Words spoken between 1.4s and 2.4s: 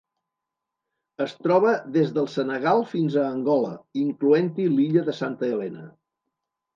troba des del